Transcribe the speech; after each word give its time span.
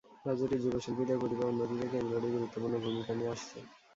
রাজ্যটির 0.25 0.61
যুব 0.63 0.75
শিল্পীদের 0.77 1.19
প্রতিভা 1.21 1.45
উন্নতিতে 1.47 1.85
কেন্দ্রটি 1.93 2.27
গুরুত্বপূর্ণ 2.31 2.75
ভূমিকা 2.83 3.11
নিয়ে 3.15 3.33
আসছে। 3.35 3.57